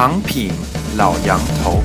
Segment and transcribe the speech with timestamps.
[0.00, 0.50] 长品
[0.96, 1.78] 老杨头。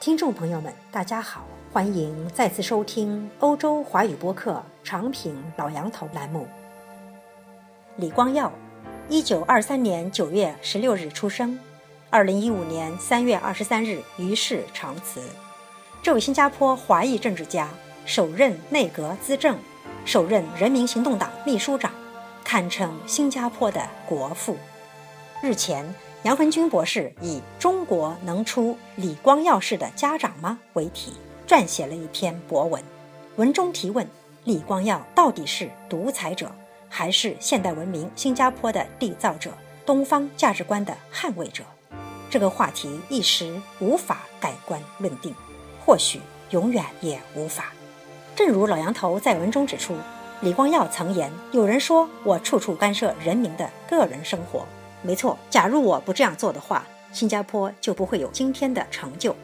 [0.00, 6.48] 听众朋友们，大家好，欢迎再次收听欧洲华语播客长品老杨头栏目。
[7.96, 8.50] 李光耀，
[9.10, 11.58] 一九二三年九月十六日出生，
[12.08, 15.20] 二零一五年三月二十三日于世长辞。
[16.02, 17.68] 这位新加坡华裔政治家，
[18.06, 19.58] 首任内阁资政，
[20.06, 21.92] 首任人民行动党秘书长，
[22.42, 24.56] 堪称新加坡的国父。
[25.40, 31.12] 日前，杨恒军博士以“中国能出李光耀式的家长吗”为题，
[31.46, 32.82] 撰写了一篇博文。
[33.36, 34.04] 文中提问：
[34.42, 36.50] 李光耀到底是独裁者？
[36.88, 39.52] 还是现代文明新加坡的缔造者，
[39.86, 41.62] 东方价值观的捍卫者，
[42.28, 45.32] 这个话题一时无法改观论定，
[45.86, 47.66] 或许永远也无法。
[48.34, 49.94] 正如老杨头在文中指出，
[50.40, 54.66] 李光耀曾言：“有人说我处处干涉人民的个人生活，
[55.02, 55.38] 没错。
[55.48, 59.34] 假如我不这样做的话，新加坡就不会有今天的成就。”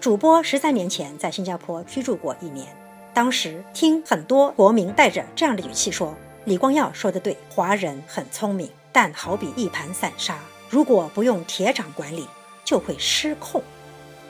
[0.00, 2.66] 主播十三年前在新加坡居住过一年，
[3.14, 6.14] 当时听很多国民带着这样的语气说。
[6.44, 10.36] 李光耀说的对，华人很聪明，但好比一盘散沙，
[10.68, 12.28] 如果不用铁掌管理，
[12.66, 13.62] 就会失控。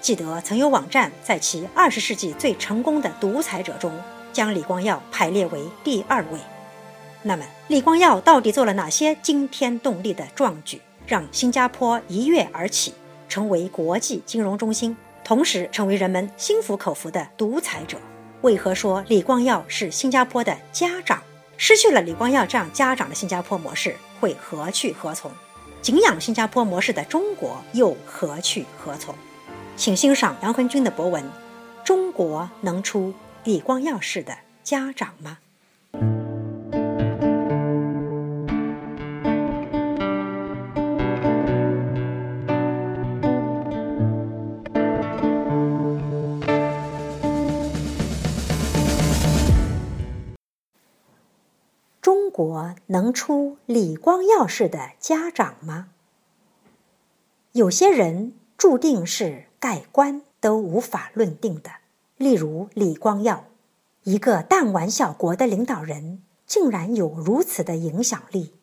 [0.01, 3.91] 记得曾有网站在其二十世纪最成功的独裁者中，
[4.33, 6.39] 将李光耀排列为第二位。
[7.27, 12.93] 那么，李光耀到底做了哪些惊天动地的壮举，让新加坡一跃而起，
[13.31, 14.95] 成为国际金融中心，
[15.25, 17.97] 同时成为人们心服口服的独裁者？
[18.43, 21.23] 为何说李光耀是新加坡的家长？
[21.57, 25.31] 失去了李光耀这样家长的新加坡模式会何去何从？
[25.81, 29.15] 敬仰新加坡模式的中国又何去何从？
[29.77, 31.25] 请欣赏杨恒军的博文：
[31.83, 35.39] 中国能出李光耀式的家长吗？
[52.37, 55.91] 国能出李光耀式的家长吗？
[57.53, 61.71] 有些人注定是盖棺都无法论定的，
[62.17, 63.45] 例如李光耀，
[64.03, 68.55] 一个弹丸小国的领导人，竟然有如此的影响力，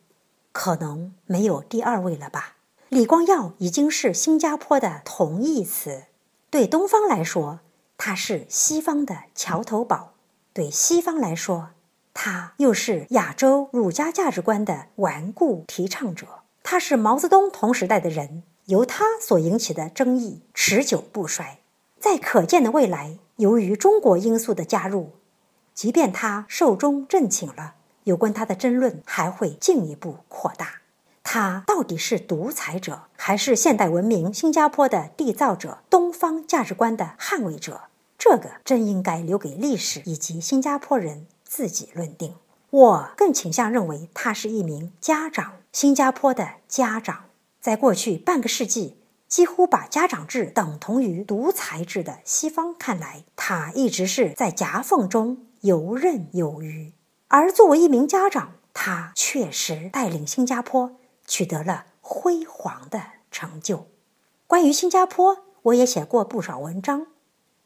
[0.52, 2.58] 可能没有第二位了吧？
[2.90, 6.08] 李光耀已经是新加坡的同义词，
[6.50, 7.62] 对东方来说，
[7.98, 10.12] 他是西方的桥头堡；
[10.52, 11.70] 对西方来说，
[12.14, 16.28] 他又是亚洲儒家价值观的顽固提倡者，
[16.62, 21.60] 他是毛泽东同时代的人，由他所引起的争议持久不衰。
[22.00, 25.12] 在可见的未来，由于中国因素的加入，
[25.74, 30.82] 即便他寿终正寝了，有关他的争论还会进一步扩大。
[31.24, 37.84] 他到底是独裁者，还是现代文明新加坡的缔造者、东方价值观的捍卫者？
[38.18, 41.28] 这个真应该留给历史以及新加坡人。
[41.52, 42.36] 自己论定，
[42.70, 47.26] 我更倾向认为他是一名家长，新加坡的家长。
[47.60, 48.96] 在过去半个世纪，
[49.28, 56.94] 几乎把家长制等同于独裁制的西方看来，他一直是在夹缝中游刃有余。
[57.28, 60.96] 而作为一名家长，他确实带领新加坡
[61.28, 63.88] 取得了辉煌的成就。
[64.48, 67.08] 关于新加坡，我也写过不少文章。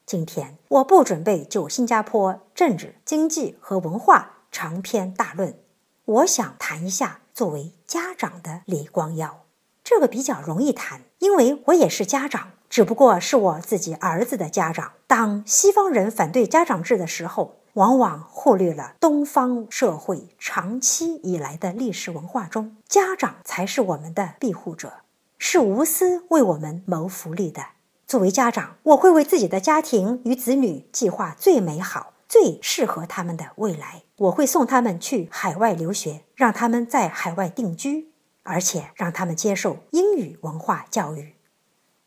[0.05, 5.57] 今天我不准备就新加坡政治、经济和文化长篇大论，
[6.05, 9.45] 我想谈一下作为家长的李光耀。
[9.83, 14.91] 这个比较容易谈，因为我也是家长，只不过是我自己儿子的家长。
[15.07, 24.93] 当西方人反对家长制的时候，往往忽略了东方社会长期以来的历史文化中，家长才是我们的庇护者，
[25.39, 27.74] 是无私为我们谋福利的。
[28.15, 34.03] 作为家长，我会为自己的家庭与子女计划最美好、最适合他们的未来。
[34.15, 38.13] 我会送他们去海外留学，让他们在海外定居，
[38.43, 41.35] 而且让他们接受英语文化教育。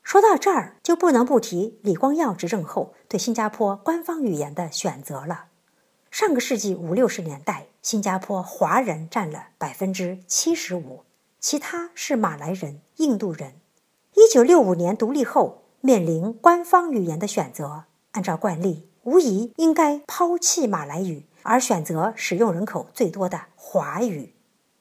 [0.03, 5.49] 说到这儿，就不能不提李光耀执政后对新加坡官方语言的选择了。
[6.11, 11.03] 上个世纪五六十年代，新加坡华人占了百分之七十五，
[11.39, 13.61] 其他是马来人、印度人。
[14.15, 15.65] 一九六五年独立后。
[15.81, 24.35] 面临官方语言的选择，按照惯例，无疑应该抛弃马来语，而选择使用人口最多的华语。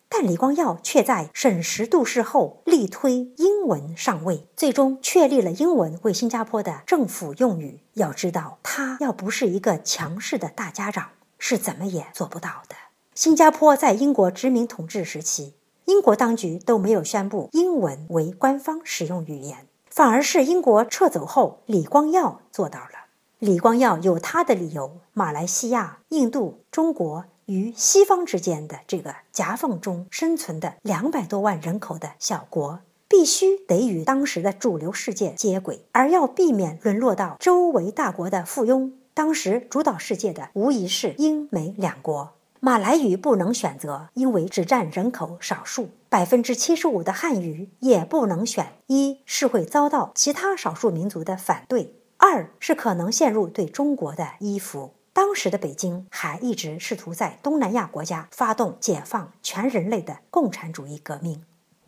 [0.10, 7.82] 但李光耀却在审时度势后力推英文上位，最终确立了英文为新加坡的政府用语。
[7.94, 12.76] 要知道，他要不是一个强势的大家长，是怎么也做不到的。
[13.14, 15.54] 新加坡在英国殖民统治时期，
[15.86, 19.67] 英国当局都没有宣布英文为官方使用语言，
[19.98, 23.08] 反而是英国撤走后，李光耀做到了。
[23.40, 38.92] 李光耀有他的理由：马来西亚、印度、中国与西方之间的这个夹缝中生存的两百多万人口的小国，必须得与当时的主流世界接轨，而要避免沦落到周围大国的附庸。
[39.16, 42.37] 当时主导世界的无疑是英美两国。
[42.60, 45.90] 马来语不能选择，因为只占人口少数。
[46.10, 54.94] 百分之七十五的汉语也不能选，一是会遭到其他少数民族的反对，二是可能陷入对中国的依附。
[55.14, 61.44] 当时的北京还一直试图在东南亚国家发动解放全人类的共产主义革命，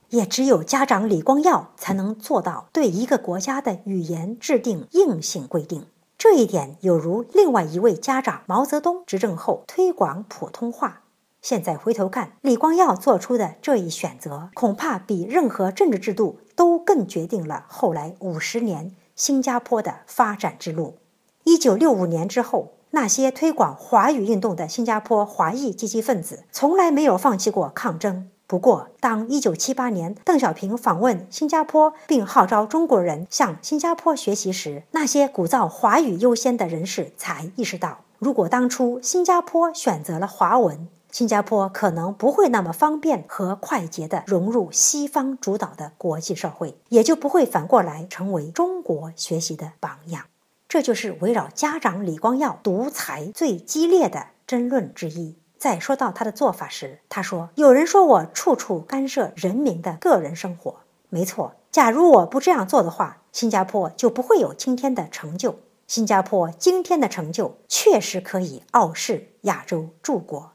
[0.09, 5.85] 也只有家长李光耀才能做到对一个国家的语言制定硬性规定。
[6.19, 11.03] 这一点有如另外一位家长毛泽东执政后推广普通话。
[11.41, 20.97] 现在回头看，李光耀做出的这一选择，恐怕比任何政治制度都更决定了后来五十年新加坡的发展之路。
[21.45, 28.29] 一九六五年之后，那些推广华语运动的新加坡华裔积极分子，从来没有放弃过抗争。
[28.49, 50.23] 不过，当1978年邓小平访问新加坡，并号召中国人向新加坡学习时，那些鼓噪华语优先的人士才意识到，如果当初新加坡选择了华文，新加坡可能不会那么方便和快捷地融入西方主导的国际社会，也就不会反过来成为中国学习的榜样。
[50.67, 55.35] 这就是围绕家长李光耀独裁最激烈的争论之一。
[55.59, 60.77] 在说到他的做法时，他说：“有人说我处处干涉人民的个人生活，
[61.09, 61.55] 没错。
[61.69, 65.59] 假如我不这样做的话，新加坡就不会有今天的成就。
[65.85, 70.53] 新加坡今天的成就确实可以傲视亚洲诸国。”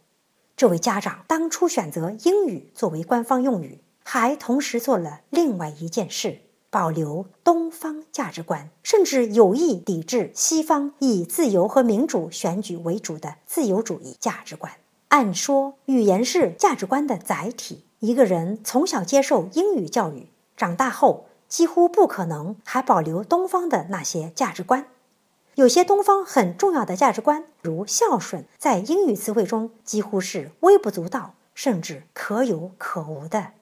[0.56, 6.40] 这位家长当初选择英语作为官方用语，还同时做了另外一件事：
[6.70, 14.72] 保留东方价值观，甚至有意抵制西方以自由和民主选举为主的自由主义价值观。
[15.14, 17.84] 按说，语言是价值观的载体。
[18.00, 20.26] 一个人从小接受英语教育，
[20.56, 24.88] 长大后几乎不可能还保留东方的那些价值观。
[25.55, 33.52] 有些东方很重要的价值观，如孝顺，在英语词汇中几乎是微不足道，甚至可有可无的。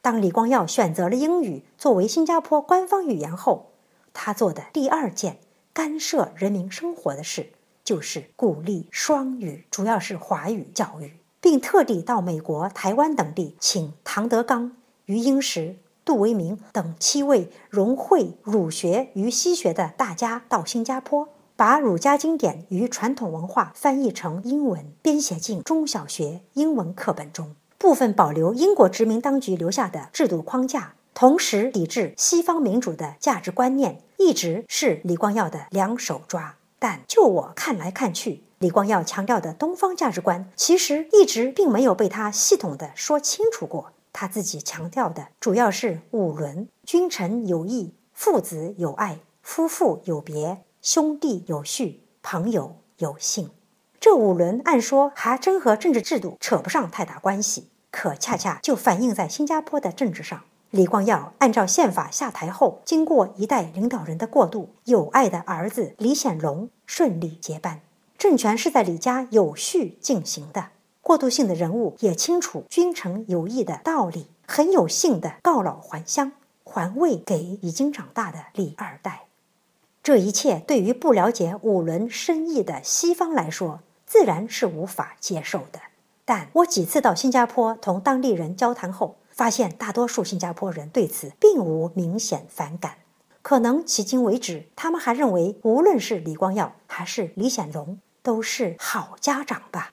[0.00, 3.72] 当李光耀选择了英语作为新加坡官方语言后，
[4.14, 5.36] 他做的第二件
[5.74, 7.50] 干涉人民生活的事。
[7.84, 14.72] 就是鼓励双语，主要是华语教育，并特地到美国、台湾等地，请唐德刚、
[15.04, 36.56] 余英时、杜维明等七位融汇儒学与西学的大家到新加坡，把儒家经典与传统文化翻译成英文，编写进中小学英文课本中，部分保留英国殖民当局留下的制度框架，同时抵制西方民主的价值观念，一直是李光耀的两手抓。
[36.84, 43.92] 但就我看来看去，李光耀强调的东方价值观，其实一直并没有被他系统的说清楚过。
[44.12, 53.48] 他自己强调的主要是五伦：君臣有义，父子有爱，夫妇有别，兄弟有序，朋友有信。
[53.98, 60.42] 这五伦按说还真和政治制度扯不上太大关系，可恰恰就反映在新加坡的政治上。
[60.74, 67.80] 李光耀按照宪法下台后，经过一代领导人的过渡，有爱的儿子李显龙顺利接班，
[68.18, 70.70] 政权是在李家有序进行的。
[71.00, 76.32] 过渡性的人物也清楚君臣有义的道理，很有幸的告老还乡，
[76.64, 79.26] 还位给已经长大的李二代。
[80.02, 85.78] 这一切对于不了解五伦深意的西方来说，自然是无法接受的。
[86.24, 92.98] 但我几次到新加坡同当地人交谈后，发现大多数新加坡人对此并无明显反感，
[93.42, 99.90] 可能迄今为止，他们还认为无论是李光耀还是李显龙都是好家长吧。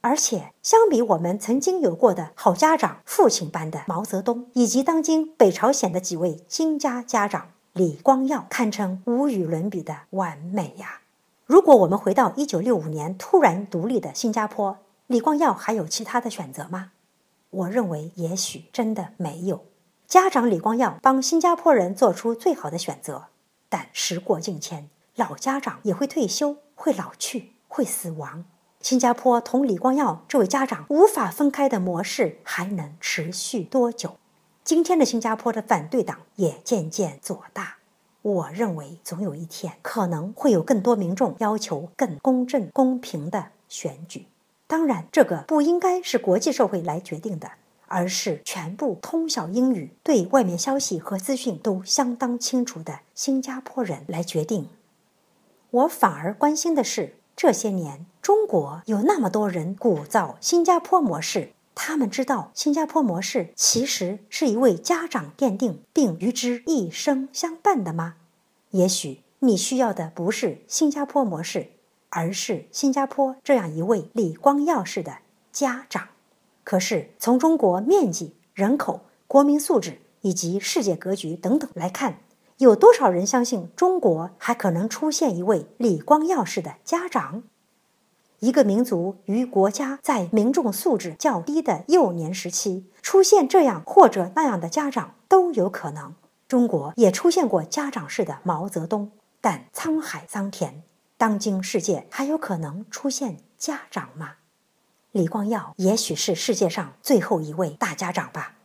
[0.00, 11.00] 而且，相比我们曾经有过的好家长、父亲般的毛泽东，以及当今北朝鲜的几位金家家长，李光耀堪称无与伦比的完美呀。
[11.46, 16.92] 如果我们回到一九六五年突然独立的新加坡，李光耀还有其他的选择吗？
[17.54, 19.64] 我认为，也许真的没有。
[20.08, 23.28] 家长李光耀帮新加坡人做出最好的选择，
[23.68, 28.44] 但时过境迁，老家长也会退休，会老去，会死亡。
[28.80, 34.16] 新加坡同李光耀这位家长无法分开的模式还能持续多久？
[34.62, 37.76] 今天的新加坡的反对党也渐渐做大。
[38.22, 44.26] 我认为，总有一天可能会有更多民众要求更公正、公平的选举。
[44.74, 47.52] 当然，这个不应该是国际社会来决定的，
[47.86, 54.68] 而是全部通晓英语、对外面消息和资讯都相当清楚的新加坡人来决定。
[55.70, 68.16] 我反而关心的是，这些年中国有那么多人鼓噪新加坡模式，他们知道新加坡模式其实是一位家长奠定并与之一生相伴的吗？
[68.72, 71.68] 也许你需要的不是新加坡模式，
[72.14, 75.18] 而是新加坡这样一位李光耀式的
[75.52, 76.08] 家长。
[76.62, 82.20] 可是，从中国面积、人口、国民素质以及世界格局等等来看，
[82.58, 87.42] 有多少人相信中国还可能出现一位李光耀式的家长？
[88.38, 96.14] 一个民族与国家在民众素质较低的幼年时期出现这样或者那样的家长都有可能。
[96.46, 100.82] 中国也出现过家长式的毛泽东，但沧海桑田，
[101.16, 104.36] 当今世界还有可能出现家长吗？
[105.12, 108.56] 李光耀也许是世界上最后一位大家长吧。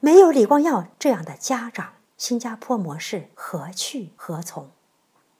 [0.00, 4.70] 没有李光耀这样的家长，新加坡模式何去何从？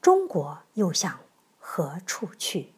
[0.03, 1.21] 中国又向
[1.59, 2.75] 何处去？